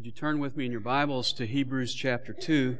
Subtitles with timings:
[0.00, 2.78] Would you turn with me in your Bibles to Hebrews chapter 2?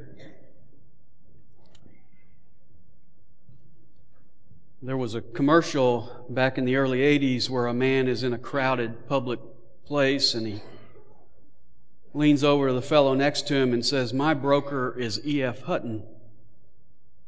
[4.80, 8.38] There was a commercial back in the early 80s where a man is in a
[8.38, 9.38] crowded public
[9.84, 10.62] place and he
[12.14, 15.64] leans over to the fellow next to him and says, My broker is E.F.
[15.64, 16.04] Hutton.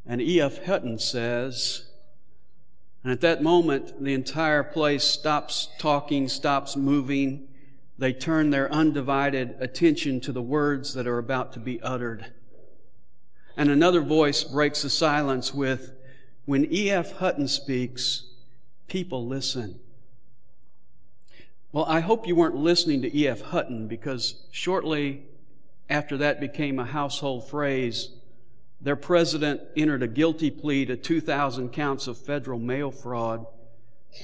[0.06, 0.64] And E.F.
[0.64, 1.84] Hutton says,
[3.04, 7.48] and at that moment, the entire place stops talking, stops moving.
[7.98, 12.32] They turn their undivided attention to the words that are about to be uttered.
[13.56, 15.92] And another voice breaks the silence with,
[16.44, 17.12] When E.F.
[17.12, 18.24] Hutton speaks,
[18.88, 19.78] people listen.
[21.70, 23.40] Well, I hope you weren't listening to E.F.
[23.40, 25.22] Hutton because shortly
[25.88, 28.08] after that became a household phrase,
[28.80, 33.46] their president entered a guilty plea to 2,000 counts of federal mail fraud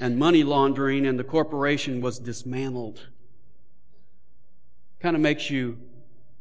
[0.01, 3.07] and money laundering, and the corporation was dismantled.
[5.01, 5.79] Kind of makes you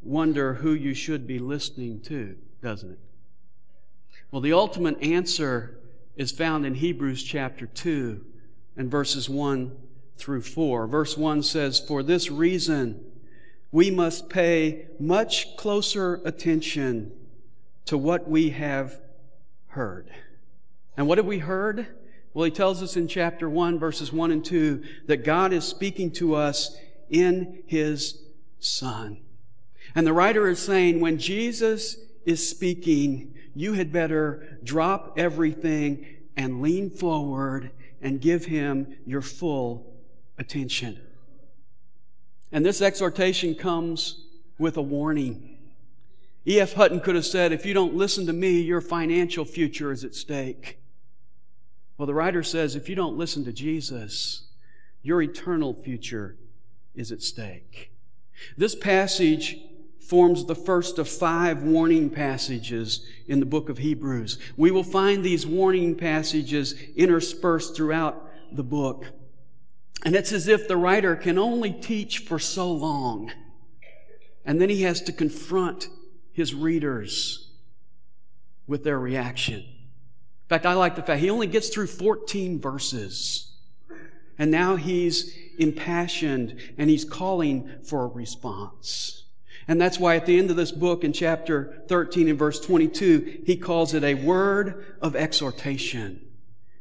[0.02, 3.00] wonder who you should be listening to, doesn't it?
[4.32, 5.78] Well, the ultimate answer
[6.16, 8.26] is found in Hebrews chapter 2
[8.76, 9.76] and verses 1
[10.18, 10.88] through 4.
[10.88, 13.06] Verse 1 says, For this reason,
[13.72, 17.12] we must pay much closer attention
[17.86, 19.00] to what we have
[19.68, 20.10] heard.
[20.98, 21.88] And what have we heard?
[22.34, 26.12] Well, he tells us in chapter 1, verses 1 and 2, that God is speaking
[26.14, 26.76] to us
[27.10, 28.24] in his
[28.60, 29.20] Son.
[29.96, 36.06] And the writer is saying, when Jesus is speaking, you had better drop everything
[36.36, 39.94] and lean forward and give him your full
[40.38, 41.00] attention.
[42.52, 44.26] And this exhortation comes
[44.58, 45.58] with a warning.
[46.46, 46.74] E.F.
[46.74, 50.16] Hutton could have said, if you don't listen to me, your financial future is at
[50.16, 50.80] stake.
[51.98, 54.44] Well, the writer says, if you don't listen to Jesus,
[55.02, 56.38] your eternal future
[56.96, 57.92] is at stake.
[58.56, 59.58] This passage
[60.08, 64.38] forms the first of five warning passages in the book of Hebrews.
[64.56, 69.06] We will find these warning passages interspersed throughout the book.
[70.06, 73.32] And it's as if the writer can only teach for so long.
[74.46, 75.90] And then he has to confront
[76.32, 77.52] his readers
[78.66, 79.60] with their reaction.
[79.60, 83.57] In fact, I like the fact he only gets through 14 verses.
[84.40, 89.24] And now he's impassioned and he's calling for a response.
[89.68, 93.44] And that's why at the end of this book in chapter 13 and verse 22,
[93.46, 96.28] he calls it a word of exhortation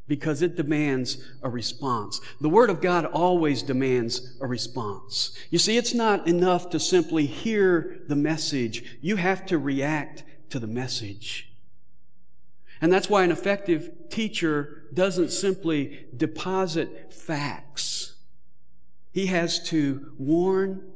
[0.09, 2.21] because it demands a response.
[2.41, 5.37] The Word of God always demands a response.
[5.51, 8.99] You see, it's not enough to simply hear the message.
[9.01, 11.53] You have to react to the message.
[12.87, 18.15] And that's why an effective teacher doesn't simply deposit facts.
[19.11, 20.93] He has to warn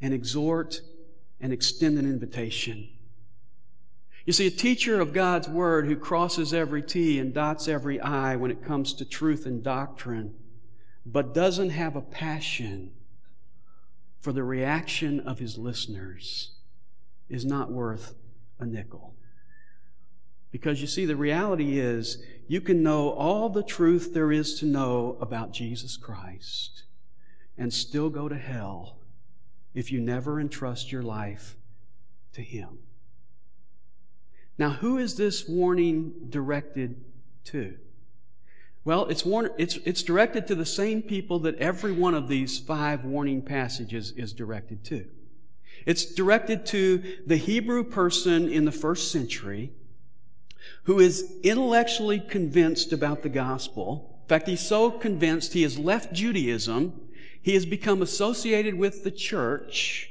[0.00, 0.80] and exhort
[1.40, 2.88] and extend an invitation.
[4.26, 8.34] You see, a teacher of God's Word who crosses every T and dots every I
[8.34, 10.34] when it comes to truth and doctrine,
[11.06, 12.90] but doesn't have a passion
[14.20, 16.56] for the reaction of his listeners
[17.28, 18.14] is not worth
[18.58, 19.13] a nickel.
[20.54, 24.66] Because you see, the reality is you can know all the truth there is to
[24.66, 26.84] know about Jesus Christ
[27.58, 28.98] and still go to hell
[29.74, 31.56] if you never entrust your life
[32.34, 32.78] to Him.
[34.56, 37.02] Now, who is this warning directed
[37.46, 37.76] to?
[38.84, 42.60] Well, it's, warn- it's, it's directed to the same people that every one of these
[42.60, 45.06] five warning passages is directed to.
[45.84, 49.72] It's directed to the Hebrew person in the first century
[50.84, 54.18] who is intellectually convinced about the gospel.
[54.22, 57.08] In fact, he's so convinced he has left Judaism.
[57.40, 60.10] He has become associated with the church,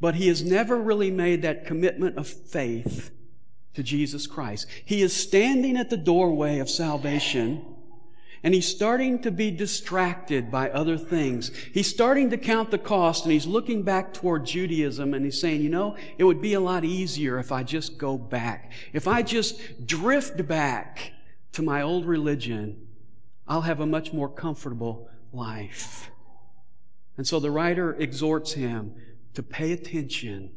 [0.00, 3.10] but he has never really made that commitment of faith
[3.74, 4.66] to Jesus Christ.
[4.84, 7.64] He is standing at the doorway of salvation
[8.44, 11.52] and he's starting to be distracted by other things.
[11.72, 15.62] He's starting to count the cost and he's looking back toward Judaism and he's saying,
[15.62, 18.72] you know, it would be a lot easier if I just go back.
[18.92, 21.12] If I just drift back
[21.52, 22.88] to my old religion,
[23.46, 26.10] I'll have a much more comfortable life.
[27.16, 28.94] And so the writer exhorts him
[29.34, 30.50] to pay attention,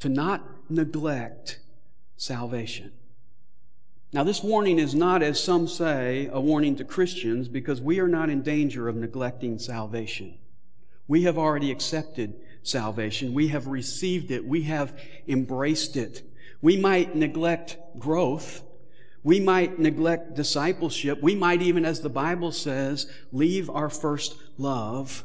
[0.00, 1.60] to not neglect
[2.16, 2.92] salvation.
[4.14, 8.08] Now, this warning is not, as some say, a warning to Christians because we are
[8.08, 10.36] not in danger of neglecting salvation.
[11.08, 13.32] We have already accepted salvation.
[13.32, 14.44] We have received it.
[14.44, 16.22] We have embraced it.
[16.60, 18.62] We might neglect growth.
[19.22, 21.22] We might neglect discipleship.
[21.22, 25.24] We might even, as the Bible says, leave our first love.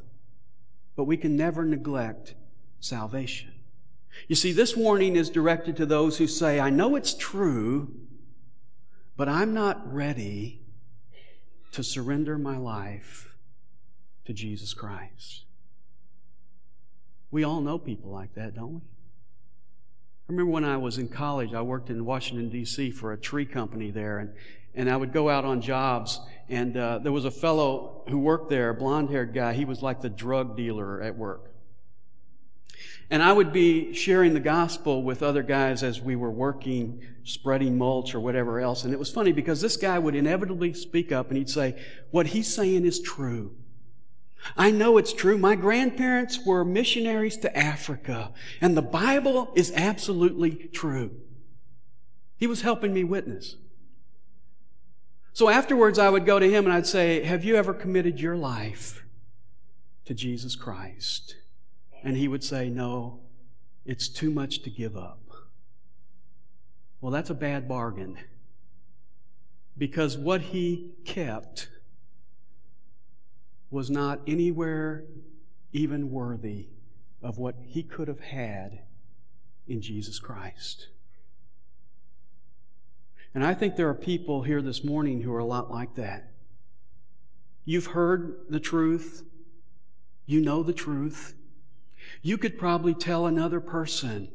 [0.95, 2.35] But we can never neglect
[2.79, 3.51] salvation.
[4.29, 7.93] You see, this warning is directed to those who say, I know it's true,
[9.17, 10.61] but I'm not ready
[11.71, 13.33] to surrender my life
[14.25, 15.43] to Jesus Christ.
[17.31, 18.79] We all know people like that, don't we?
[18.79, 22.91] I remember when I was in college, I worked in Washington, D.C.
[22.91, 24.33] for a tree company there, and,
[24.75, 28.49] and I would go out on jobs, and uh, there was a fellow who worked
[28.49, 29.53] there, a blonde haired guy.
[29.53, 31.51] He was like the drug dealer at work.
[33.09, 37.77] And I would be sharing the gospel with other guys as we were working, spreading
[37.77, 38.83] mulch or whatever else.
[38.83, 41.81] And it was funny because this guy would inevitably speak up and he'd say,
[42.11, 43.55] What he's saying is true.
[44.55, 45.37] I know it's true.
[45.37, 51.11] My grandparents were missionaries to Africa, and the Bible is absolutely true.
[52.37, 53.55] He was helping me witness.
[55.33, 58.35] So afterwards, I would go to him and I'd say, Have you ever committed your
[58.35, 59.03] life
[60.05, 61.35] to Jesus Christ?
[62.03, 63.19] And he would say, No,
[63.85, 65.21] it's too much to give up.
[67.01, 68.17] Well, that's a bad bargain.
[69.77, 71.69] Because what he kept
[73.69, 75.03] was not anywhere
[75.73, 76.67] even worthy
[77.21, 78.79] of what he could have had
[79.67, 80.87] in Jesus Christ.
[83.33, 86.31] And I think there are people here this morning who are a lot like that.
[87.65, 89.23] You've heard the truth.
[90.25, 91.35] You know the truth.
[92.21, 94.29] You could probably tell another person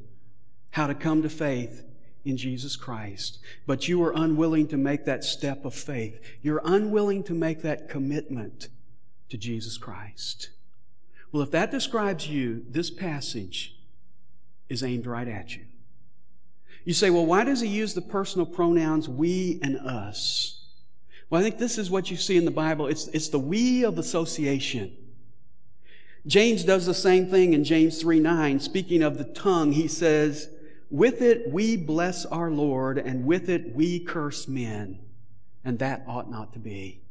[0.70, 1.84] how to come to faith
[2.24, 6.20] in Jesus Christ, but you are unwilling to make that step of faith.
[6.40, 8.68] You're unwilling to make that commitment
[9.28, 10.50] to Jesus Christ.
[11.32, 13.76] Well, if that describes you, this passage
[14.68, 15.62] is aimed right at you.
[16.84, 20.64] You say, well, why does he use the personal pronouns we and us?
[21.30, 22.86] Well, I think this is what you see in the Bible.
[22.86, 24.96] It's, it's the we of association.
[26.26, 28.60] James does the same thing in James 3 9.
[28.60, 30.48] Speaking of the tongue, he says,
[30.90, 35.00] With it we bless our Lord, and with it we curse men.
[35.64, 37.02] And that ought not to be.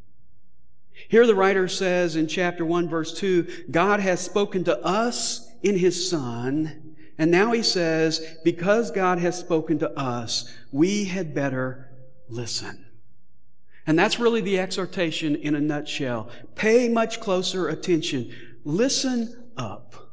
[1.10, 5.78] Here the writer says in chapter 1 verse 2, God has spoken to us in
[5.78, 6.96] His Son.
[7.18, 11.92] And now he says, because God has spoken to us, we had better
[12.30, 12.86] listen.
[13.86, 16.30] And that's really the exhortation in a nutshell.
[16.56, 18.34] Pay much closer attention.
[18.64, 20.12] Listen up.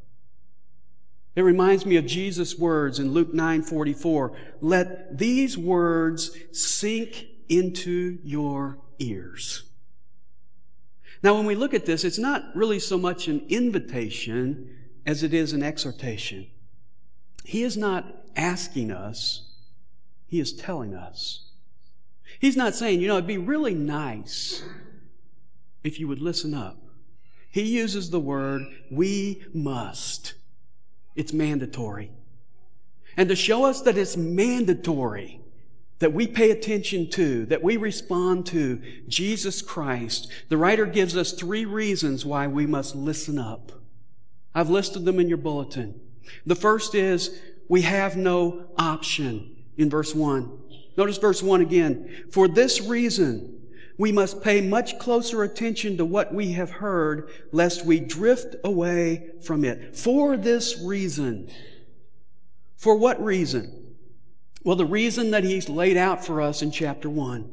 [1.37, 4.37] It reminds me of Jesus' words in Luke 9 44.
[4.61, 9.63] Let these words sink into your ears.
[11.23, 15.35] Now, when we look at this, it's not really so much an invitation as it
[15.35, 16.47] is an exhortation.
[17.45, 18.05] He is not
[18.37, 19.49] asking us,
[20.27, 21.45] He is telling us.
[22.39, 24.63] He's not saying, you know, it'd be really nice
[25.83, 26.88] if you would listen up.
[27.51, 30.35] He uses the word we must.
[31.17, 32.13] It's mandatory.
[33.17, 35.41] And to show us that it's mandatory,
[35.99, 41.33] that we pay attention to, that we respond to Jesus Christ, the writer gives us
[41.33, 43.73] three reasons why we must listen up.
[44.55, 46.01] I've listed them in your bulletin.
[46.47, 50.59] The first is we have no option in verse 1.
[50.97, 52.27] Notice verse 1 again.
[52.31, 53.58] For this reason,
[53.99, 59.31] we must pay much closer attention to what we have heard, lest we drift away
[59.43, 59.97] from it.
[59.97, 61.51] For this reason.
[62.77, 63.97] For what reason?
[64.63, 67.53] Well, the reason that He's laid out for us in chapter 1.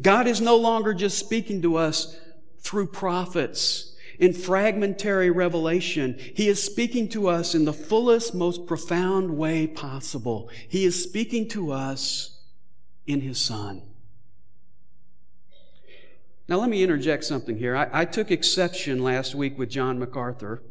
[0.00, 2.16] God is no longer just speaking to us
[2.60, 6.16] through prophets in fragmentary revelation.
[6.36, 10.48] He is speaking to us in the fullest, most profound way possible.
[10.68, 12.38] He is speaking to us
[13.04, 13.82] in His Son.
[16.52, 17.74] Now, let me interject something here.
[17.74, 20.62] I, I, took exception last week with John MacArthur,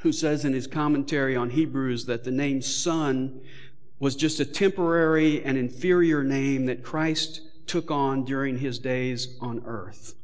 [0.00, 3.42] who says in his commentary on Hebrews that the name Son
[3.98, 9.62] was just a temporary and inferior name that Christ took on during his days on
[9.66, 10.14] earth.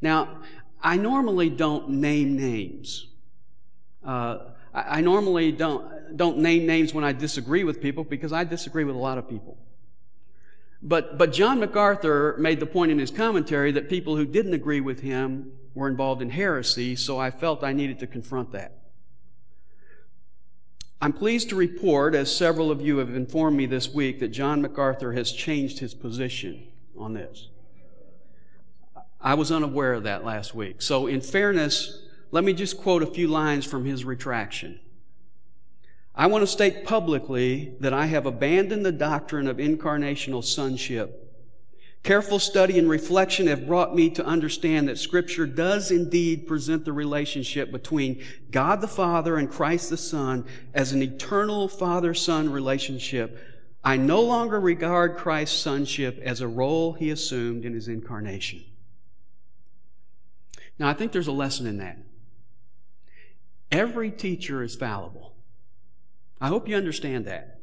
[0.00, 0.42] Now,
[0.80, 3.08] I normally don't name names.
[4.04, 8.44] Uh, I, I normally don't, don't name names when I disagree with people because I
[8.44, 9.58] disagree with a lot of people.
[10.80, 14.80] But, but John MacArthur made the point in his commentary that people who didn't agree
[14.80, 18.78] with him were involved in heresy, so I felt I needed to confront that.
[21.00, 24.60] I'm pleased to report, as several of you have informed me this week, that John
[24.60, 26.66] MacArthur has changed his position
[26.96, 27.48] on this.
[29.20, 30.82] I was unaware of that last week.
[30.82, 34.80] So, in fairness, let me just quote a few lines from his retraction.
[36.18, 41.28] I want to state publicly that I have abandoned the doctrine of incarnational sonship
[42.02, 46.92] Careful study and reflection have brought me to understand that Scripture does indeed present the
[46.92, 53.38] relationship between God the Father and Christ the Son as an eternal Father Son relationship.
[53.84, 58.64] I no longer regard Christ's sonship as a role he assumed in his incarnation.
[60.78, 61.98] Now, I think there's a lesson in that.
[63.70, 65.34] Every teacher is fallible.
[66.40, 67.58] I hope you understand that.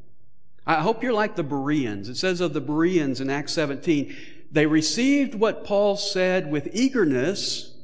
[0.68, 2.10] I hope you're like the Bereans.
[2.10, 4.16] It says of the Bereans in Acts 17,
[4.52, 7.76] they received what Paul said with eagerness,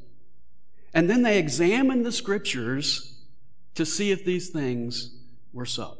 [0.93, 3.19] and then they examined the scriptures
[3.75, 5.15] to see if these things
[5.53, 5.97] were so.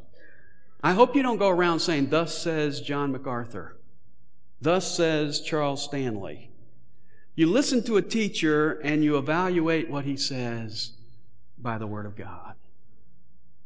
[0.84, 3.78] I hope you don't go around saying, Thus says John MacArthur.
[4.60, 6.50] Thus says Charles Stanley.
[7.36, 10.92] You listen to a teacher and you evaluate what he says
[11.58, 12.56] by the Word of God.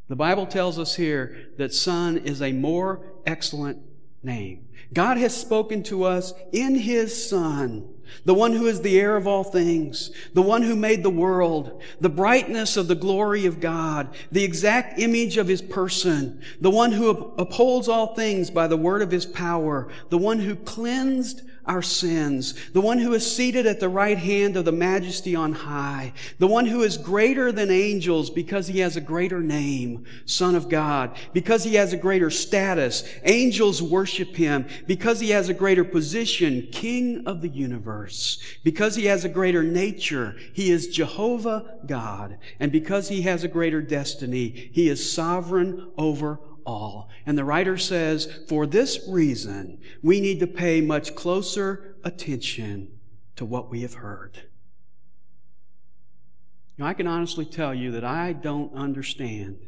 [0.08, 3.80] The Bible tells us here that Son is a more excellent
[4.22, 4.68] name.
[4.94, 7.90] God has spoken to us in His Son,
[8.24, 11.82] the one who is the heir of all things, the one who made the world,
[12.00, 16.92] the brightness of the glory of God, the exact image of His person, the one
[16.92, 21.82] who upholds all things by the word of His power, the one who cleansed our
[21.82, 26.14] sins, the one who is seated at the right hand of the majesty on high,
[26.40, 30.70] the one who is greater than angels because he has a greater name, Son of
[30.70, 35.84] God, because he has a greater status, angels worship him, because he has a greater
[35.84, 42.38] position, King of the universe, because he has a greater nature, he is Jehovah God,
[42.60, 47.10] and because he has a greater destiny, he is sovereign over all.
[47.26, 52.92] And the writer says, for this reason, we need to pay much closer attention
[53.36, 54.44] to what we have heard.
[56.80, 59.60] I can honestly tell you that I don't understand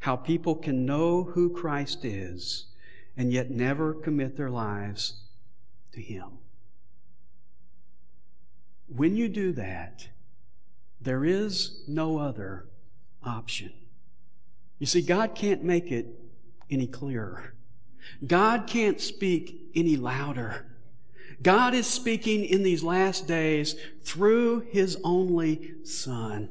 [0.00, 2.66] how people can know who Christ is
[3.16, 5.22] and yet never commit their lives
[5.92, 6.38] to Him.
[8.88, 10.08] When you do that,
[11.00, 12.66] there is no other
[13.22, 13.72] option.
[14.78, 16.06] You see, God can't make it
[16.72, 17.54] any clearer.
[18.26, 20.66] God can't speak any louder.
[21.42, 26.48] God is speaking in these last days through His only Son.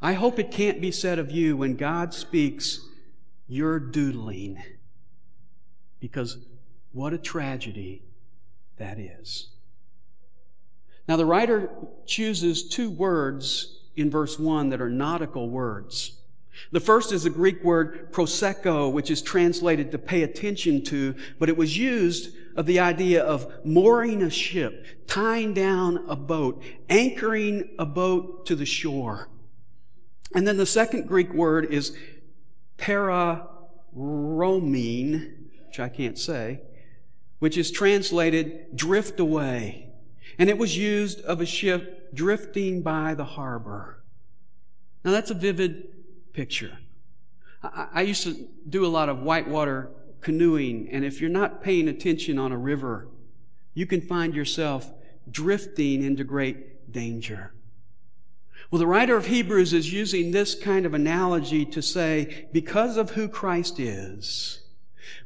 [0.00, 2.80] I hope it can't be said of you when God speaks,
[3.46, 4.62] you're doodling.
[6.00, 6.38] Because
[6.92, 8.02] what a tragedy
[8.78, 9.48] that is.
[11.08, 11.70] Now, the writer
[12.06, 16.18] chooses two words in verse 1 that are nautical words.
[16.70, 21.48] The first is the Greek word proseko, which is translated to pay attention to, but
[21.48, 27.70] it was used of the idea of mooring a ship, tying down a boat, anchoring
[27.78, 29.28] a boat to the shore.
[30.34, 31.96] And then the second Greek word is
[32.78, 33.52] pararomene,
[35.66, 36.60] which I can't say,
[37.38, 39.88] which is translated drift away.
[40.38, 44.02] And it was used of a ship drifting by the harbor.
[45.04, 45.88] Now that's a vivid
[46.32, 46.78] picture.
[47.62, 51.88] I, I used to do a lot of whitewater canoeing, and if you're not paying
[51.88, 53.08] attention on a river,
[53.74, 54.90] you can find yourself
[55.30, 57.52] drifting into great danger.
[58.70, 63.10] Well, the writer of Hebrews is using this kind of analogy to say, because of
[63.10, 64.60] who Christ is,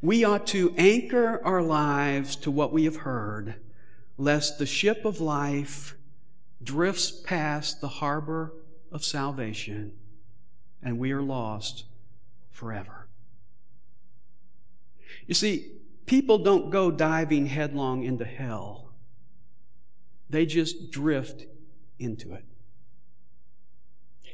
[0.01, 3.57] we ought to anchor our lives to what we have heard,
[4.19, 5.97] lest the ship of life
[6.63, 8.53] drifts past the harbor
[8.91, 9.93] of salvation
[10.87, 11.83] and we are lost
[12.53, 13.09] forever.
[15.27, 15.73] You see,
[16.07, 18.93] people don't go diving headlong into hell.
[20.31, 21.45] They just drift
[21.99, 22.45] into it.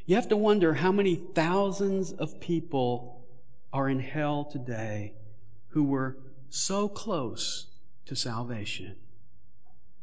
[0.04, 3.24] You have to wonder how many thousands of people
[3.72, 5.14] are in hell today
[5.68, 6.18] who were
[6.50, 7.68] so close
[8.04, 8.96] to salvation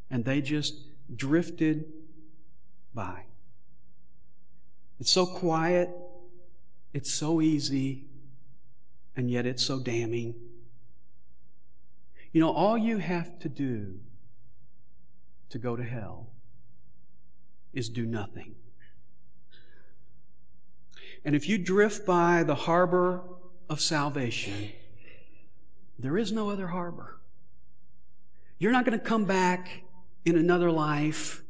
[0.09, 0.73] and they just
[1.15, 1.85] drifted
[2.95, 3.25] by.
[4.99, 5.89] It's so quiet
[6.93, 8.05] it's so easy,
[9.15, 10.35] and yet it's so damning.
[12.31, 13.99] You know, all you have to do
[15.49, 16.29] to go to hell
[17.73, 18.55] is do nothing.
[21.25, 23.23] And if you drift by the harbor
[23.69, 24.69] of salvation,
[25.97, 27.19] there is no other harbor.
[28.57, 29.83] You're not going to come back
[30.25, 31.43] in another life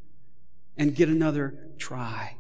[0.78, 2.39] and get another try.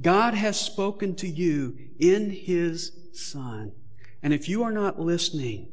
[0.00, 3.72] God has spoken to you in His Son.
[4.22, 5.68] And if you are not listening,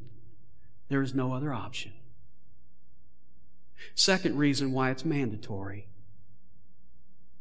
[0.89, 1.93] there is no other option.
[3.95, 5.87] Second reason why it's mandatory.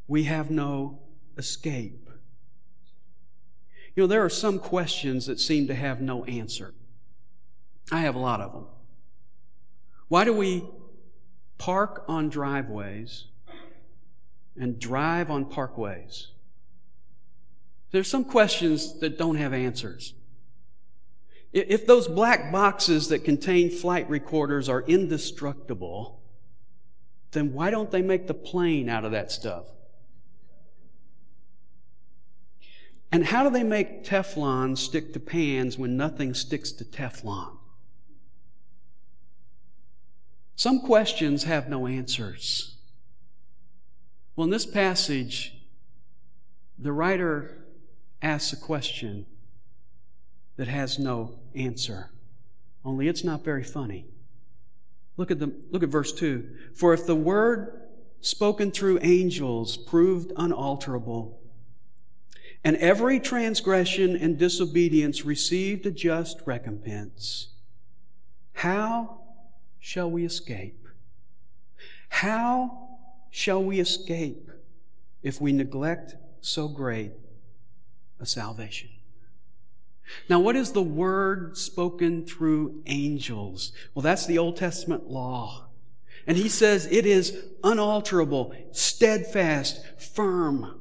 [0.09, 1.00] We have no
[1.37, 2.09] escape.
[3.95, 6.75] You know, there are some questions that seem to have no answer.
[7.90, 8.66] I have a lot of them.
[10.09, 10.64] Why do we
[11.59, 13.25] park on driveways
[14.57, 16.28] and drive on parkways.
[17.90, 20.14] There's some questions that don't have answers.
[21.52, 26.21] If those black boxes that contain flight recorders are indestructible,
[27.31, 29.64] then why don't they make the plane out of that stuff?
[33.12, 37.57] And how do they make Teflon stick to pans when nothing sticks to Teflon?
[40.57, 42.76] Some questions have no answers.
[44.35, 45.55] Well, in this passage,
[46.78, 47.66] the writer
[48.23, 49.27] asks a question
[50.57, 52.11] that has no answer.
[52.85, 54.07] Only it's not very funny.
[55.17, 56.49] Look at the, look at verse 2.
[56.75, 57.83] For if the word
[58.21, 61.41] spoken through angels proved unalterable,
[62.65, 67.49] and every transgression and disobedience received a just recompense,
[68.55, 69.21] how
[69.79, 70.87] shall we escape?
[72.09, 72.89] How
[73.31, 74.51] shall we escape
[75.23, 77.13] if we neglect so great
[78.21, 78.91] a salvation?
[80.29, 83.73] Now, what is the word spoken through angels?
[83.95, 85.67] Well, that's the Old Testament law.
[86.27, 90.81] And he says it is unalterable, steadfast, firm.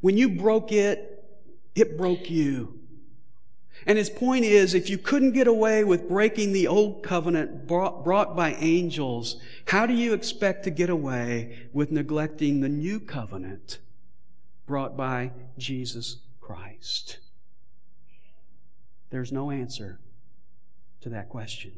[0.00, 1.24] When you broke it,
[1.74, 2.78] it broke you.
[3.86, 8.04] And his point is, if you couldn't get away with breaking the old covenant brought,
[8.04, 9.36] brought, by angels,
[9.68, 13.78] how do you expect to get away with neglecting the new covenant
[14.66, 17.18] brought by Jesus Christ?
[19.10, 20.00] There's no answer
[21.02, 21.72] to that question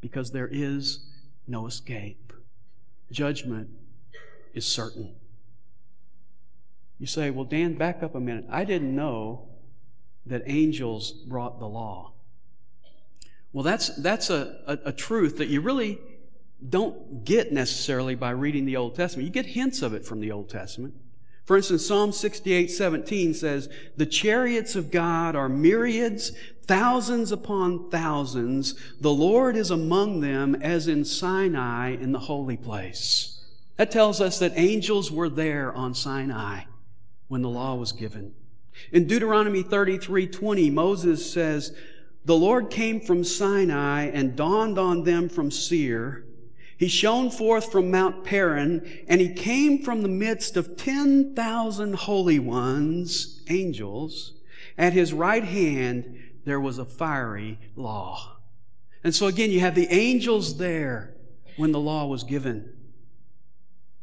[0.00, 1.04] because there is
[1.46, 2.32] no escape.
[3.12, 3.68] Judgment
[4.54, 5.16] is certain.
[6.98, 8.46] You say, well, Dan, back up a minute.
[8.48, 9.48] I didn't know
[10.24, 12.12] that angels brought the law.
[13.52, 15.98] Well, that's, that's a, a, a, truth that you really
[16.66, 19.26] don't get necessarily by reading the Old Testament.
[19.26, 20.94] You get hints of it from the Old Testament.
[21.44, 26.32] For instance, Psalm 68, 17 says, The chariots of God are myriads,
[26.62, 28.74] thousands upon thousands.
[29.00, 33.44] The Lord is among them as in Sinai in the holy place.
[33.76, 36.62] That tells us that angels were there on Sinai
[37.28, 38.34] when the law was given.
[38.90, 41.76] In Deuteronomy 33, 20, Moses says,
[42.24, 46.23] The Lord came from Sinai and dawned on them from Seir.
[46.84, 52.38] He shone forth from Mount Paran, and he came from the midst of 10,000 holy
[52.38, 54.34] ones, angels.
[54.76, 58.36] At his right hand, there was a fiery law.
[59.02, 61.14] And so again, you have the angels there
[61.56, 62.70] when the law was given.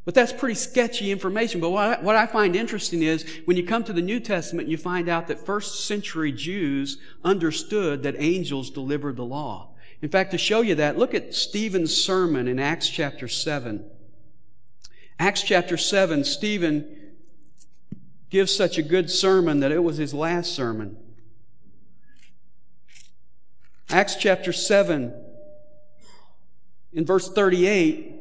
[0.03, 1.61] But that's pretty sketchy information.
[1.61, 4.69] But what I, what I, find interesting is when you come to the New Testament,
[4.69, 9.75] you find out that first century Jews understood that angels delivered the law.
[10.01, 13.85] In fact, to show you that, look at Stephen's sermon in Acts chapter 7.
[15.19, 16.97] Acts chapter 7, Stephen
[18.31, 20.97] gives such a good sermon that it was his last sermon.
[23.89, 25.13] Acts chapter 7,
[26.93, 28.15] in verse 38,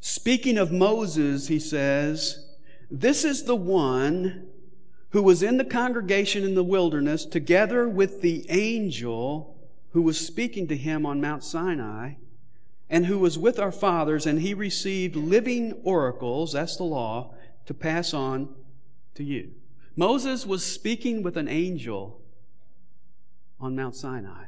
[0.00, 2.44] speaking of Moses, he says,
[2.90, 4.48] This is the one
[5.10, 9.59] who was in the congregation in the wilderness together with the angel
[9.92, 12.14] who was speaking to him on Mount Sinai
[12.88, 17.34] and who was with our fathers, and he received living oracles, that's the law,
[17.66, 18.52] to pass on
[19.14, 19.52] to you.
[19.94, 22.20] Moses was speaking with an angel
[23.60, 24.44] on Mount Sinai.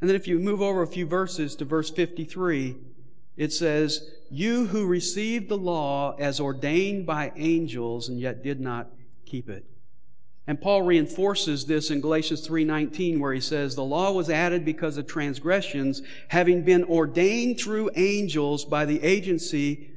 [0.00, 2.76] And then if you move over a few verses to verse 53,
[3.36, 8.90] it says, You who received the law as ordained by angels and yet did not
[9.24, 9.64] keep it.
[10.46, 14.96] And Paul reinforces this in Galatians 3:19 where he says the law was added because
[14.96, 19.90] of transgressions having been ordained through angels by the agency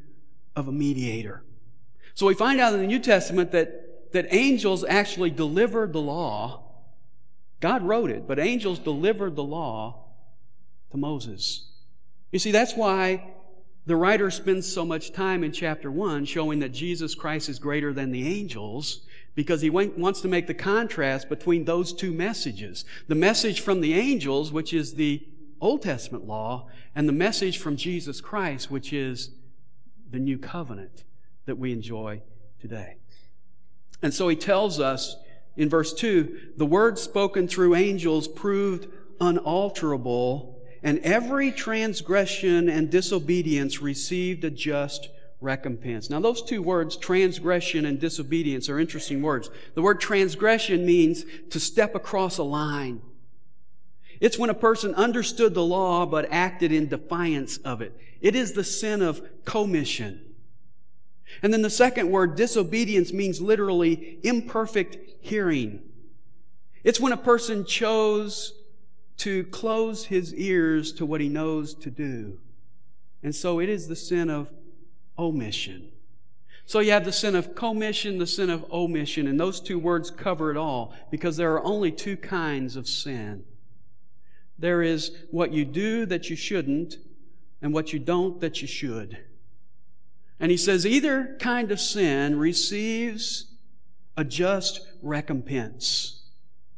[0.55, 1.43] of a mediator.
[2.15, 6.63] So we find out in the New Testament that that angels actually delivered the law.
[7.59, 10.05] God wrote it, but angels delivered the law
[10.91, 11.69] to Moses.
[12.31, 13.33] You see, that's why
[13.85, 17.93] the writer spends so much time in chapter 1 showing that Jesus Christ is greater
[17.93, 19.05] than the angels
[19.36, 22.86] because he wants to make the contrast between those two messages.
[23.08, 25.26] The message from the angels, which is the
[25.62, 29.32] Old Testament law, and the message from Jesus Christ, which is
[30.10, 31.04] the new covenant
[31.46, 32.22] that we enjoy
[32.60, 32.98] today.
[34.02, 35.15] And so he tells us
[35.58, 38.88] in verse 2 the word spoken through angels proved
[39.20, 45.10] unalterable, and every transgression and disobedience received a just
[45.41, 46.10] recompense.
[46.10, 49.49] Now, those two words, transgression and disobedience, are interesting words.
[49.73, 53.02] The word transgression means to step across a line.
[54.19, 57.97] It's when a person understood the law but acted in defiance of it.
[58.19, 60.21] It is the sin of commission.
[61.41, 65.82] And then the second word, disobedience, means literally imperfect hearing.
[66.84, 68.54] It's when a person chose
[69.17, 72.39] to close his ears to what he knows to do.
[73.21, 74.49] And so it is the sin of
[75.19, 75.91] omission.
[76.65, 80.12] So you have the sin of commission, the sin of omission, and those two words
[80.12, 83.43] cover it all because there are only two kinds of sin.
[84.58, 86.97] There is what you do that you shouldn't
[87.62, 89.17] and what you don't that you should.
[90.39, 93.47] And he says either kind of sin receives
[94.15, 96.21] a just recompense.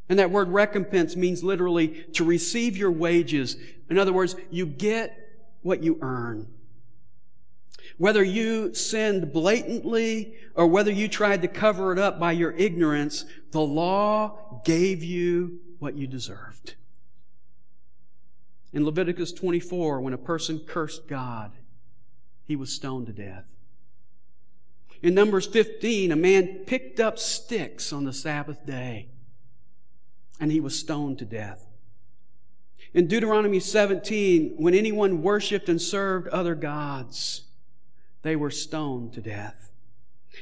[0.07, 3.55] And that word recompense means literally to receive your wages.
[3.89, 5.17] In other words, you get
[5.61, 6.47] what you earn.
[8.01, 13.25] Whether you sinned blatantly or whether you tried to cover it up by your ignorance,
[13.51, 16.73] the law gave you what you deserved.
[18.73, 21.51] In Leviticus 24, when a person cursed God,
[22.43, 23.45] he was stoned to death.
[25.03, 29.09] In Numbers 15, a man picked up sticks on the Sabbath day
[30.39, 31.67] and he was stoned to death.
[32.95, 37.43] In Deuteronomy 17, when anyone worshiped and served other gods,
[38.21, 39.71] they were stoned to death.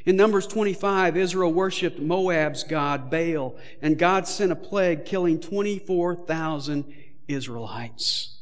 [0.06, 6.94] In Numbers 25, Israel worshiped Moab's god Baal, and God sent a plague killing 24,000
[7.28, 8.40] Israelites.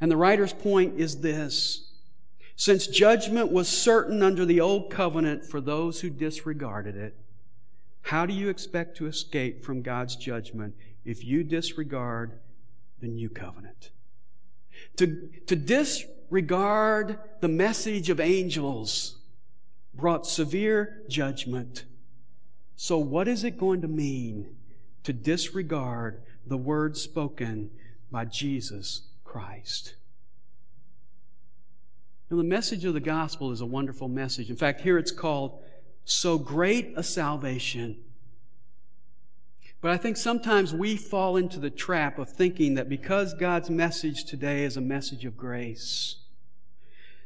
[0.00, 1.90] And the writer's point is this.
[2.56, 7.16] Since judgment was certain under the old covenant for those who disregarded it,
[8.02, 12.38] how do you expect to escape from God's judgment if you disregard
[13.00, 13.90] the new covenant?
[14.96, 15.56] To, to
[16.24, 19.16] disregard the message of angels
[19.94, 21.84] brought severe judgment.
[22.76, 24.56] So, what is it going to mean
[25.04, 27.70] to disregard the word spoken
[28.10, 29.94] by Jesus Christ.
[32.30, 34.50] Now, the message of the gospel is a wonderful message.
[34.50, 35.62] In fact, here it's called
[36.04, 38.03] So Great a Salvation.
[39.84, 44.24] But I think sometimes we fall into the trap of thinking that because God's message
[44.24, 46.16] today is a message of grace,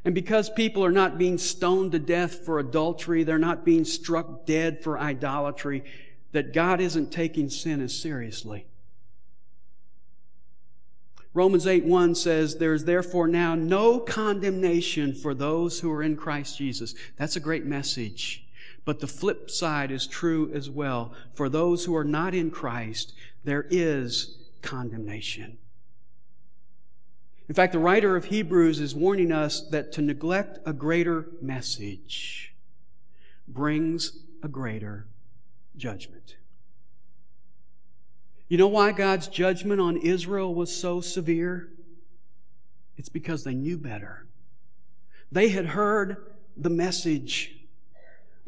[0.05, 4.45] and because people are not being stoned to death for adultery, they're not being struck
[4.45, 5.85] dead for idolatry,
[6.33, 8.67] that God isn't taking sin as seriously.
[11.35, 16.17] Romans 8 1 says, There is therefore now no condemnation for those who are in
[16.17, 16.97] Christ Jesus.
[17.19, 18.48] That's a great message.
[18.89, 21.13] But the flip side is true as well.
[21.35, 23.13] For those who are not in Christ,
[23.45, 25.59] there is condemnation.
[27.51, 32.55] In fact, the writer of Hebrews is warning us that to neglect a greater message
[33.47, 35.07] brings a greater
[35.77, 36.37] judgment.
[38.49, 41.69] You know why God's judgment on Israel was so severe?
[42.97, 44.25] It's because they knew better.
[45.31, 47.58] They had heard the message,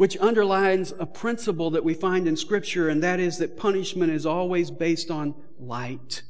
[0.00, 4.24] which underlines a principle that we find in Scripture, and that is that punishment is
[4.24, 6.22] always based on light.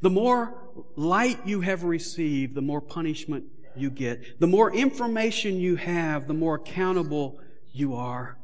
[0.00, 3.44] The more light you have received, the more punishment
[3.76, 4.40] you get.
[4.40, 7.38] The more information you have, the more accountable
[7.72, 8.38] you are.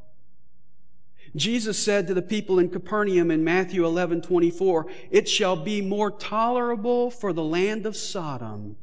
[1.35, 6.13] Jesus said to the people in Capernaum in Matthew 11, 24, It shall be more
[6.13, 8.77] tolerable for the land of Sodom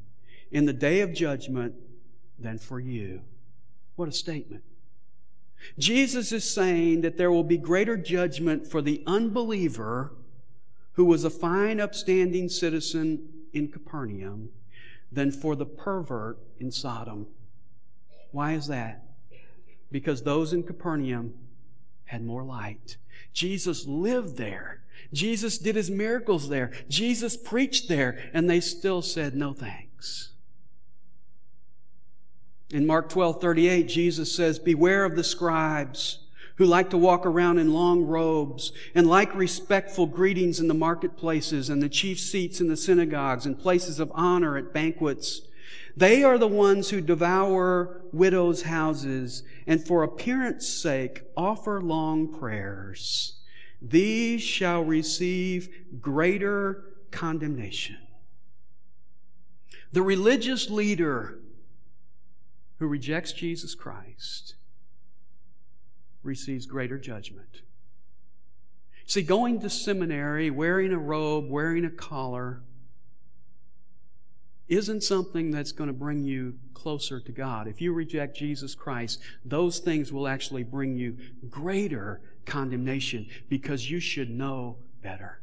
[0.52, 1.76] in the day of judgment
[2.38, 3.22] than for you.
[3.96, 4.64] What a statement.
[5.78, 10.14] Jesus is saying that there will be greater judgment for the unbeliever
[10.94, 14.50] who was a fine, upstanding citizen in Capernaum
[15.12, 17.28] than for the pervert in Sodom.
[18.32, 19.04] Why is that?
[19.92, 21.34] Because those in Capernaum
[22.06, 22.98] had more light.
[23.34, 24.82] Jesus lived there.
[25.14, 26.72] Jesus did his miracles there.
[26.90, 30.32] Jesus preached there, and they still said no thanks.
[32.72, 36.26] In Mark 12, 38, Jesus says, Beware of the scribes
[36.58, 41.70] who like to walk around in long robes and like respectful greetings in the marketplaces
[41.70, 45.42] and the chief seats in the synagogues and places of honor at banquets
[45.96, 53.42] they are the ones who devour widows' houses and for appearance sake offer long prayers.
[53.82, 55.70] These shall receive
[56.02, 57.98] greater condemnation.
[59.92, 61.40] The religious leader
[62.80, 64.56] who rejects Jesus Christ
[66.24, 67.62] receives greater judgment.
[69.06, 72.62] See, going to seminary, wearing a robe, wearing a collar,
[74.68, 77.68] isn't something that's going to bring you closer to God.
[77.68, 81.18] If you reject Jesus Christ, those things will actually bring you
[81.50, 85.42] greater condemnation because you should know better.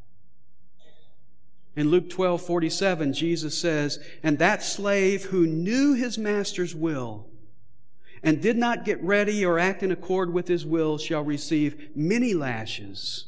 [1.77, 7.27] In Luke 12, 47, Jesus says, And that slave who knew his master's will
[8.23, 12.33] and did not get ready or act in accord with his will shall receive many
[12.33, 13.27] lashes.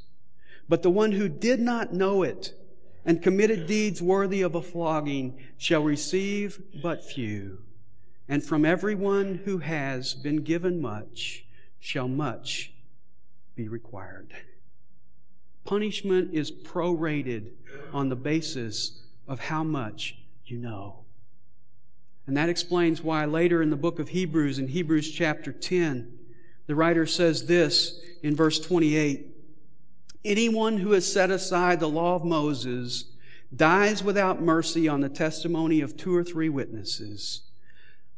[0.67, 2.55] But the one who did not know it
[3.05, 7.59] and committed deeds worthy of a flogging shall receive but few.
[8.29, 11.45] And from everyone who has been given much
[11.79, 12.73] shall much
[13.55, 14.35] be required.
[15.69, 17.51] Punishment is prorated
[17.93, 21.01] on the basis of how much you know.
[22.27, 26.11] And that explains why later in the book of Hebrews, in Hebrews chapter 10,
[26.69, 29.27] the writer says this in verse 28
[30.25, 33.05] Anyone who has set aside the law of Moses
[33.55, 37.43] dies without mercy on the testimony of two or three witnesses.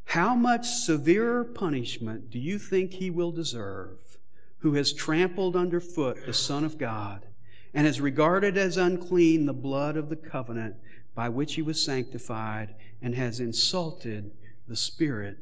[0.05, 4.19] How much severer punishment do you think he will deserve
[4.59, 7.27] who has trampled underfoot the Son of God
[7.73, 10.77] and has regarded as unclean the blood of the covenant
[11.15, 14.31] by which he was sanctified and has insulted
[14.67, 15.39] the Spirit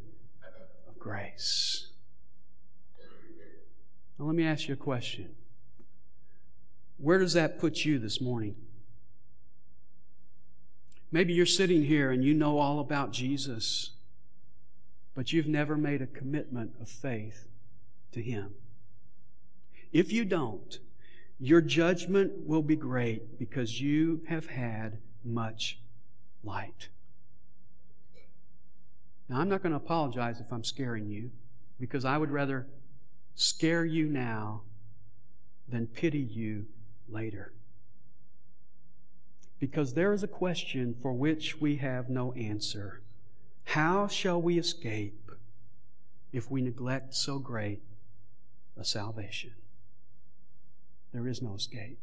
[0.88, 1.88] of grace?
[4.18, 5.30] Now, let me ask you a question.
[6.98, 8.56] Where does that put you this morning?
[11.10, 13.92] Maybe you're sitting here and you know all about Jesus,
[15.14, 17.46] but you've never made a commitment of faith
[18.12, 18.54] to Him.
[19.92, 20.78] If you don't,
[21.40, 25.81] your judgment will be great because you have had much
[26.42, 26.88] light.
[29.29, 31.31] Now, I'm not going to apologize if I'm scaring you
[31.79, 32.66] because I would rather
[33.35, 34.62] scare you now
[35.68, 36.66] than pity you
[37.09, 37.53] later.
[39.61, 43.03] Because there is a question for which we have no answer.
[43.64, 45.31] How shall we escape
[46.33, 47.83] if we neglect so great
[48.77, 49.53] a salvation?
[51.18, 51.98] There is no escape.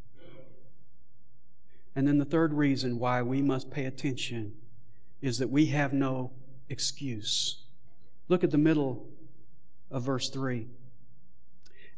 [1.95, 4.55] And then the third reason why we must pay attention
[5.21, 6.31] is that we have no
[6.67, 7.63] excuse.
[8.27, 9.07] Look at the middle
[9.89, 10.67] of verse 3.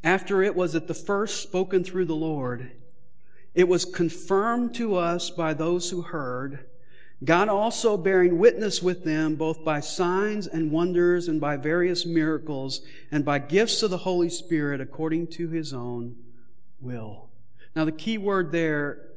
[0.04, 2.74] After it was at the first spoken through the Lord,
[3.56, 6.66] it was confirmed to us by those who heard,
[7.24, 12.82] God also bearing witness with them both by signs and wonders and by various miracles
[13.12, 16.16] and by gifts of the Holy Spirit according to his own
[16.80, 17.30] will.
[17.76, 19.10] Now, the key word there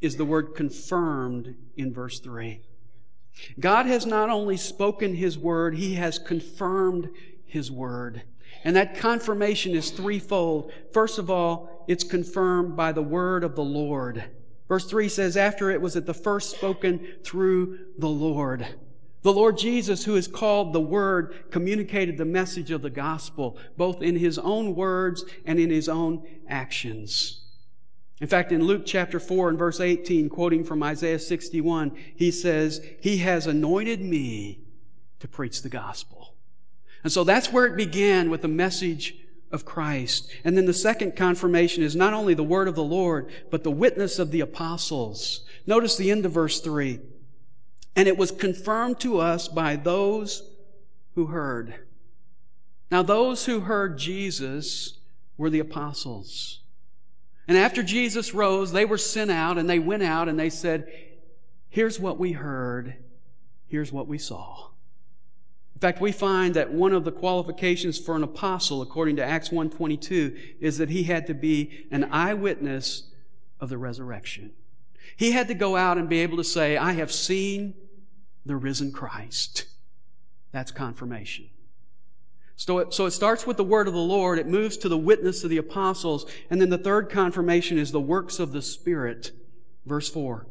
[0.00, 2.60] is the word confirmed in verse 3.
[3.58, 7.08] God has not only spoken his word, he has confirmed
[7.44, 8.22] his word.
[8.64, 10.72] And that confirmation is threefold.
[10.92, 14.24] First of all, it's confirmed by the word of the Lord.
[14.68, 18.66] Verse 3 says, After it was at the first spoken through the Lord.
[19.28, 24.00] The Lord Jesus, who is called the Word, communicated the message of the gospel, both
[24.00, 27.42] in his own words and in his own actions.
[28.22, 32.82] In fact, in Luke chapter 4 and verse 18, quoting from Isaiah 61, he says,
[33.02, 34.60] He has anointed me
[35.20, 36.34] to preach the gospel.
[37.04, 39.14] And so that's where it began with the message
[39.52, 40.32] of Christ.
[40.42, 43.70] And then the second confirmation is not only the word of the Lord, but the
[43.70, 45.44] witness of the apostles.
[45.66, 47.00] Notice the end of verse 3.
[47.98, 50.48] And it was confirmed to us by those
[51.16, 51.74] who heard.
[52.92, 55.00] Now, those who heard Jesus
[55.36, 56.60] were the apostles.
[57.48, 60.86] And after Jesus rose, they were sent out and they went out and they said,
[61.70, 62.94] Here's what we heard.
[63.66, 64.68] Here's what we saw.
[65.74, 69.48] In fact, we find that one of the qualifications for an apostle, according to Acts
[69.48, 73.10] 1.22, is that he had to be an eyewitness
[73.58, 74.52] of the resurrection.
[75.16, 77.74] He had to go out and be able to say, I have seen
[78.48, 79.66] the risen Christ.
[80.50, 81.50] That's confirmation.
[82.56, 84.98] So it, so it starts with the word of the Lord, it moves to the
[84.98, 89.30] witness of the apostles, and then the third confirmation is the works of the Spirit.
[89.86, 90.46] Verse 4.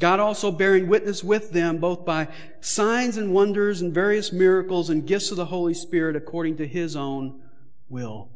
[0.00, 2.28] God also bearing witness with them both by
[2.60, 6.96] signs and wonders and various miracles and gifts of the Holy Spirit according to his
[6.96, 7.40] own
[7.88, 8.30] will.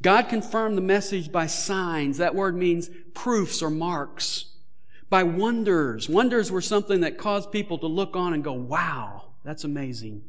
[0.00, 2.18] God confirmed the message by signs.
[2.18, 4.51] That word means proofs or marks.
[5.12, 6.08] By wonders.
[6.08, 10.22] Wonders were something that caused people to look on and go, wow, that's amazing.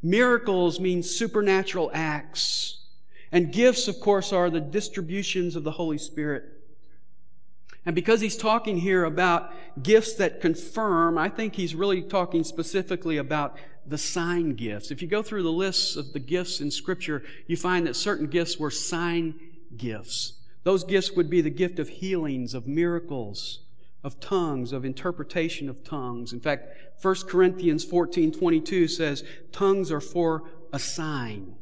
[0.00, 2.84] Miracles mean supernatural acts.
[3.32, 6.44] And gifts, of course, are the distributions of the Holy Spirit.
[7.84, 13.16] And because he's talking here about gifts that confirm, I think he's really talking specifically
[13.16, 14.92] about the sign gifts.
[14.92, 18.28] If you go through the lists of the gifts in Scripture, you find that certain
[18.28, 19.34] gifts were sign
[19.76, 20.34] gifts.
[20.64, 23.60] Those gifts would be the gift of healings, of miracles,
[24.02, 26.32] of tongues, of interpretation of tongues.
[26.32, 26.68] In fact,
[27.00, 31.54] 1 Corinthians 14 22 says, tongues are for a sign.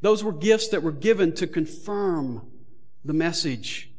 [0.00, 2.50] Those were gifts that were given to confirm
[3.04, 3.90] the message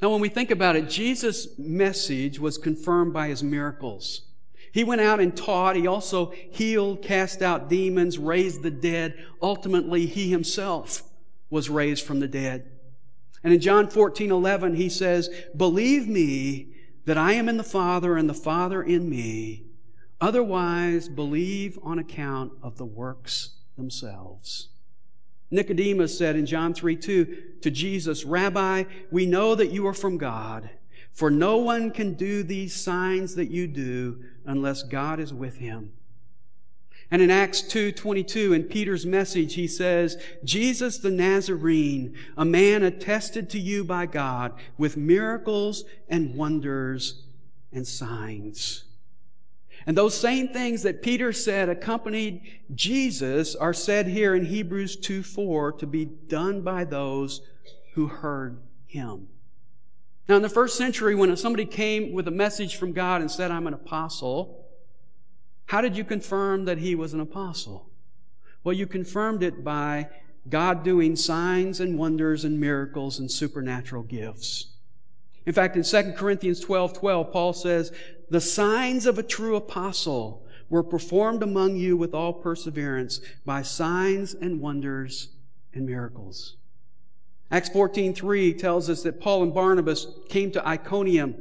[0.00, 4.22] Now, when we think about it, Jesus' message was confirmed by his miracles.
[4.72, 5.76] He went out and taught.
[5.76, 9.14] He also healed, cast out demons, raised the dead.
[9.40, 11.02] Ultimately, he himself
[11.50, 12.71] was raised from the dead.
[13.44, 16.68] And in John 14, 11, he says, Believe me
[17.04, 19.64] that I am in the Father and the Father in me.
[20.20, 24.68] Otherwise, believe on account of the works themselves.
[25.50, 30.16] Nicodemus said in John 3 2 to Jesus, Rabbi, we know that you are from
[30.16, 30.70] God,
[31.12, 35.92] for no one can do these signs that you do unless God is with him.
[37.12, 43.50] And in Acts 2:22 in Peter's message he says, "Jesus the Nazarene, a man attested
[43.50, 47.22] to you by God with miracles and wonders
[47.70, 48.84] and signs."
[49.86, 52.40] And those same things that Peter said accompanied
[52.74, 57.42] Jesus are said here in Hebrews 2 4 to be done by those
[57.92, 59.28] who heard him.
[60.30, 63.50] Now, in the first century, when somebody came with a message from God and said,
[63.50, 64.61] I'm an apostle,
[65.72, 67.88] how did you confirm that he was an apostle?
[68.62, 70.10] Well, you confirmed it by
[70.50, 74.66] God doing signs and wonders and miracles and supernatural gifts.
[75.46, 77.90] In fact, in 2 Corinthians 12 12, Paul says,
[78.28, 84.34] the signs of a true apostle were performed among you with all perseverance by signs
[84.34, 85.30] and wonders
[85.72, 86.56] and miracles.
[87.50, 91.34] Acts 14:3 tells us that Paul and Barnabas came to Iconium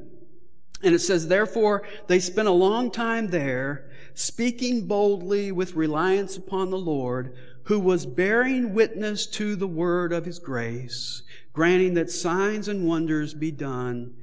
[0.83, 6.69] and it says therefore they spent a long time there speaking boldly with reliance upon
[6.69, 12.67] the Lord who was bearing witness to the word of his grace granting that signs
[12.67, 14.13] and wonders be done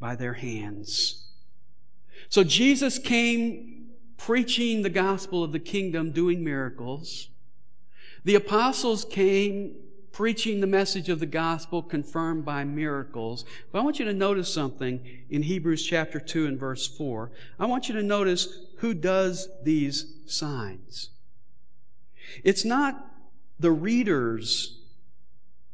[0.00, 1.28] by their hands.
[2.28, 7.28] So Jesus came preaching the gospel of the kingdom, doing miracles.
[8.24, 9.76] The apostles came
[10.18, 13.44] preaching the message of the gospel confirmed by miracles.
[13.70, 15.00] But I want you to notice something
[15.30, 17.30] in Hebrews chapter 2 and verse 4.
[17.60, 21.10] I want you to notice who does these signs.
[22.42, 23.14] It's not
[23.60, 24.80] the readers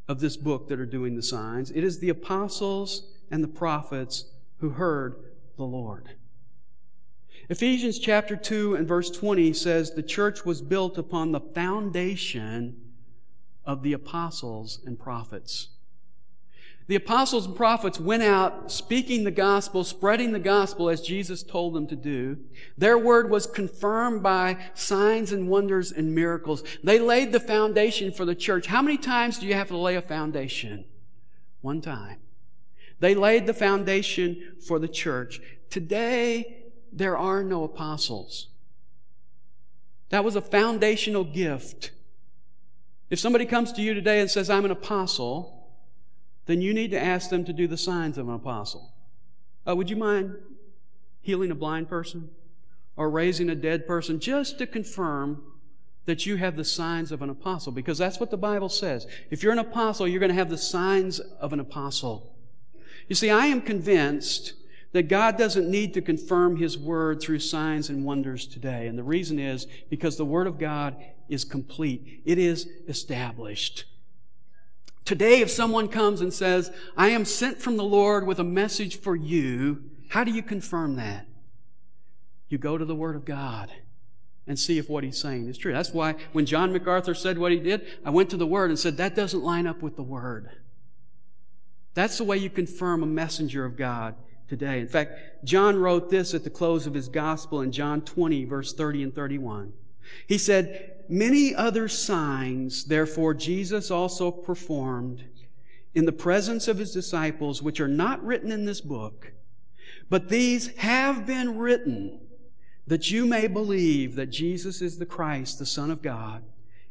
[0.08, 1.70] of this book that are doing the signs.
[1.70, 4.26] It is the apostles and the prophets
[4.58, 5.16] who heard
[5.56, 6.10] the Lord.
[7.48, 12.83] Ephesians chapter 2 and verse 20 says the church was built upon the foundation
[13.64, 15.68] of the apostles and prophets.
[16.86, 21.72] The apostles and prophets went out speaking the gospel, spreading the gospel as Jesus told
[21.72, 22.38] them to do.
[22.76, 26.62] Their word was confirmed by signs and wonders and miracles.
[26.82, 28.66] They laid the foundation for the church.
[28.66, 30.84] How many times do you have to lay a foundation?
[31.62, 32.18] One time.
[33.00, 35.40] They laid the foundation for the church.
[35.70, 38.48] Today, there are no apostles.
[40.10, 41.92] That was a foundational gift.
[43.10, 45.68] If somebody comes to you today and says, I'm an apostle,
[46.46, 48.92] then you need to ask them to do the signs of an apostle.
[49.66, 50.36] Uh, would you mind
[51.20, 52.30] healing a blind person
[52.96, 55.42] or raising a dead person just to confirm
[56.04, 57.72] that you have the signs of an apostle?
[57.72, 59.06] Because that's what the Bible says.
[59.30, 62.34] If you're an apostle, you're going to have the signs of an apostle.
[63.08, 64.54] You see, I am convinced
[64.92, 68.86] that God doesn't need to confirm His Word through signs and wonders today.
[68.86, 70.96] And the reason is because the Word of God
[71.28, 72.22] is complete.
[72.24, 73.84] It is established.
[75.04, 78.98] Today, if someone comes and says, I am sent from the Lord with a message
[79.00, 81.26] for you, how do you confirm that?
[82.48, 83.70] You go to the Word of God
[84.46, 85.72] and see if what he's saying is true.
[85.72, 88.78] That's why when John MacArthur said what he did, I went to the Word and
[88.78, 90.50] said, that doesn't line up with the Word.
[91.94, 94.14] That's the way you confirm a messenger of God
[94.48, 94.80] today.
[94.80, 98.72] In fact, John wrote this at the close of his gospel in John 20, verse
[98.72, 99.72] 30 and 31.
[100.26, 105.24] He said, Many other signs, therefore, Jesus also performed
[105.94, 109.32] in the presence of his disciples, which are not written in this book,
[110.08, 112.20] but these have been written
[112.86, 116.42] that you may believe that Jesus is the Christ, the Son of God,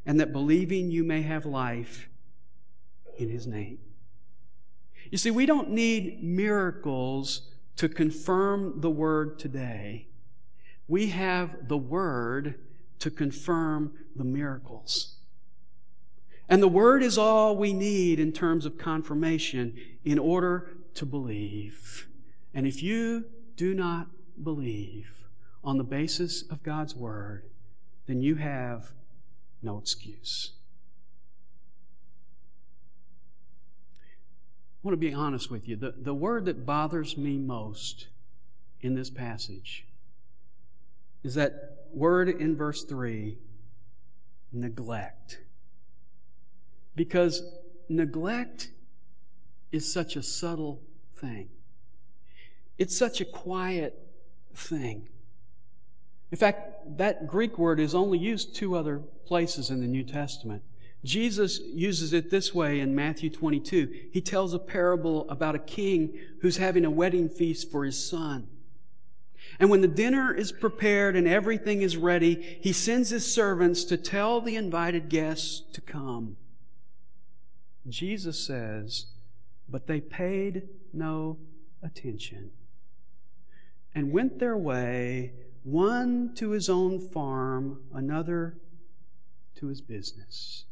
[0.06, 2.10] and that believing you may have life
[3.18, 3.80] in his name.
[5.12, 10.08] You see, we don't need miracles to confirm the word today.
[10.88, 12.60] We have the word
[13.04, 15.18] to confirm the miracles.
[16.48, 19.76] And the word is all we need in terms of confirmation
[20.06, 22.08] in order to believe.
[22.54, 23.26] And if you
[23.58, 24.08] do not
[24.42, 25.26] believe
[25.66, 27.44] on the basis of God's word,
[28.08, 28.94] then you have
[29.62, 30.54] no excuse.
[33.98, 35.76] I want to be honest with you.
[35.76, 38.08] The, the word that bothers me most
[38.80, 39.86] in this passage
[41.22, 43.38] is that word in verse 3
[44.52, 45.40] neglect.
[46.96, 47.42] Because
[47.90, 48.70] neglect
[49.72, 50.82] is such a subtle
[51.16, 51.50] thing.
[52.78, 54.00] It's such a quiet
[54.54, 55.10] thing.
[56.32, 60.64] In fact, that Greek word is only used two other places in the New Testament.
[61.04, 64.10] Jesus uses it this way in Matthew 22.
[64.12, 68.48] He tells a parable about a king who's having a wedding feast for his son.
[69.60, 73.98] And when the dinner is prepared and everything is ready, he sends his servants to
[73.98, 76.38] tell the invited guests to come.
[77.88, 79.08] Jesus says,
[79.70, 81.38] but they paid no
[81.82, 82.52] attention
[83.96, 85.34] and went their way,
[85.64, 88.58] one to his own farm, another
[89.56, 90.66] to his business.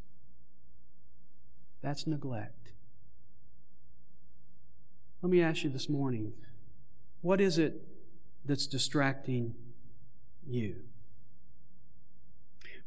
[1.82, 2.72] That's neglect.
[5.22, 6.34] Let me ask you this morning
[7.22, 7.82] what is it
[8.46, 9.56] that's distracting
[10.48, 10.76] you?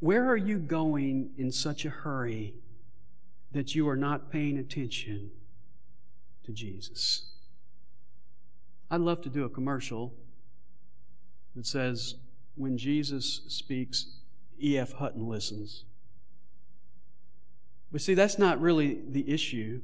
[0.01, 2.55] Where are you going in such a hurry
[3.53, 5.31] that you are not paying attention
[6.45, 7.31] to Jesus?
[8.91, 10.13] I'd love to do a commercial
[11.57, 12.17] that says,
[12.55, 14.07] When Jesus speaks,
[14.63, 14.93] E.F.
[14.93, 15.85] Hutton listens.
[17.91, 19.81] But see, that's not really the issue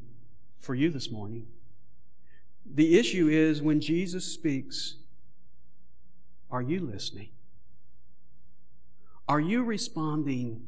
[0.59, 1.47] for you this morning.
[2.67, 4.97] The issue is when Jesus speaks,
[6.51, 7.31] are you listening?
[9.29, 10.63] Are you responding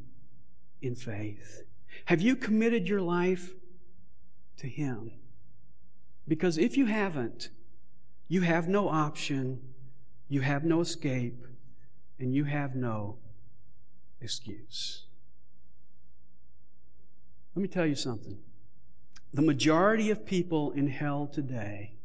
[0.80, 1.62] in faith?
[2.06, 3.54] Have you committed your life
[4.58, 5.12] to Him?
[6.28, 7.50] Because if you haven't,
[8.28, 9.60] you have no option,
[10.28, 11.44] you have no escape,
[12.18, 13.16] and you have no
[14.20, 15.06] excuse.
[17.54, 18.38] Let me tell you something.
[19.34, 21.96] The majority of people in hell today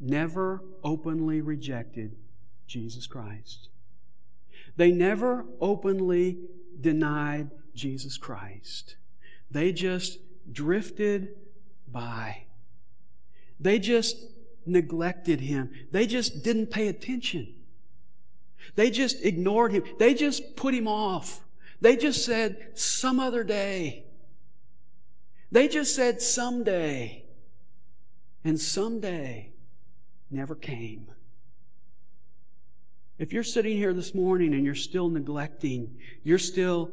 [0.00, 2.16] never openly rejected
[2.70, 3.68] Jesus Christ.
[4.76, 6.38] They never openly
[6.80, 8.94] denied Jesus Christ.
[9.50, 10.18] They just
[10.52, 11.34] drifted
[11.90, 12.44] by.
[13.58, 14.16] They just
[14.64, 15.70] neglected him.
[15.90, 17.54] They just didn't pay attention.
[18.76, 19.82] They just ignored him.
[19.98, 21.40] They just put him off.
[21.80, 24.04] They just said, some other day.
[25.50, 27.24] They just said someday.
[28.44, 29.50] And someday
[30.30, 31.08] never came.
[33.20, 36.92] If you're sitting here this morning and you're still neglecting, you're still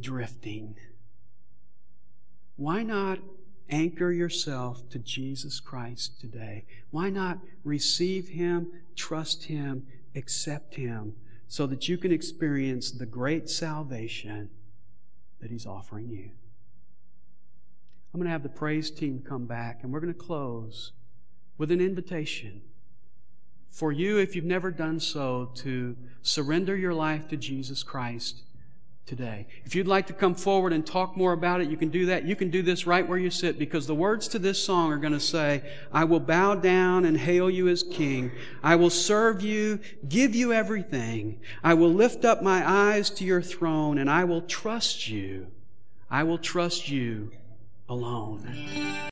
[0.00, 0.76] drifting,
[2.56, 3.18] why not
[3.68, 6.64] anchor yourself to Jesus Christ today?
[6.90, 11.16] Why not receive Him, trust Him, accept Him,
[11.48, 14.48] so that you can experience the great salvation
[15.42, 16.30] that He's offering you?
[18.14, 20.92] I'm going to have the praise team come back, and we're going to close
[21.58, 22.62] with an invitation
[23.70, 28.42] for you, if you've never done so, to surrender your life to Jesus Christ
[29.08, 29.46] today.
[29.64, 32.24] If you'd like to come forward and talk more about it, you can do that.
[32.24, 34.98] You can do this right where you sit because the words to this song are
[34.98, 35.62] going to say,
[35.92, 38.30] I will bow down and hail you as King.
[38.62, 41.40] I will serve you, give you everything.
[41.64, 45.48] I will lift up my eyes to your throne and I will trust you.
[46.10, 47.32] I will trust you
[47.88, 48.98] alone.